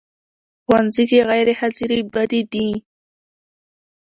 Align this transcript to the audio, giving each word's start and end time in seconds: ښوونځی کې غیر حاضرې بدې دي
ښوونځی 0.63 1.03
کې 1.09 1.19
غیر 1.29 1.47
حاضرې 1.59 1.99
بدې 2.13 2.41
دي 2.51 2.69